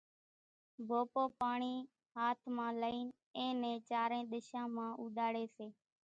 [0.87, 1.73] ڀوپوپاڻي
[2.15, 3.07] ھاٿ مان لئين
[3.37, 5.67] اين نين چارين ۮشان مان اُوڏاڙي سي